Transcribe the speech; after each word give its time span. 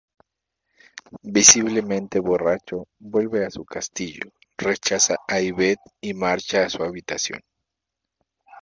Visiblemente 1.23 2.19
borracho, 2.19 2.87
vuelve 2.97 3.45
a 3.45 3.51
su 3.51 3.63
castillo, 3.63 4.31
rechaza 4.57 5.17
a 5.27 5.39
Yvette 5.41 5.91
y 6.01 6.15
marcha 6.15 6.63
a 6.65 6.69
su 6.71 6.81
habitación. 6.81 7.39